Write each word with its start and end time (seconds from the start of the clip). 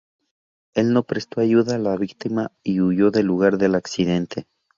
Él 0.73 0.93
no 0.93 1.03
prestó 1.03 1.41
ayuda 1.41 1.75
a 1.75 1.77
la 1.77 1.95
víctima 1.95 2.51
y 2.63 2.79
huyó 2.81 3.11
del 3.11 3.27
lugar 3.27 3.59
del 3.59 3.75
accidente. 3.75 4.47